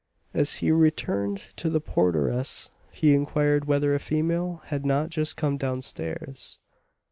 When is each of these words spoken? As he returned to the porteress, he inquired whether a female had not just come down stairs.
As 0.33 0.55
he 0.55 0.71
returned 0.71 1.51
to 1.57 1.69
the 1.69 1.79
porteress, 1.79 2.71
he 2.89 3.13
inquired 3.13 3.65
whether 3.65 3.93
a 3.93 3.99
female 3.99 4.63
had 4.65 4.83
not 4.83 5.11
just 5.11 5.37
come 5.37 5.57
down 5.57 5.83
stairs. 5.83 6.57